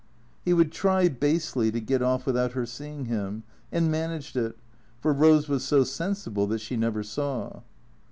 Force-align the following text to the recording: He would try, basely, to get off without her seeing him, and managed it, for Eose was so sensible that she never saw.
He 0.43 0.51
would 0.51 0.71
try, 0.71 1.09
basely, 1.09 1.69
to 1.71 1.79
get 1.79 2.01
off 2.01 2.25
without 2.25 2.53
her 2.53 2.65
seeing 2.65 3.05
him, 3.05 3.43
and 3.71 3.91
managed 3.91 4.35
it, 4.35 4.57
for 4.99 5.13
Eose 5.13 5.47
was 5.47 5.63
so 5.63 5.83
sensible 5.83 6.47
that 6.47 6.57
she 6.59 6.75
never 6.75 7.03
saw. 7.03 7.61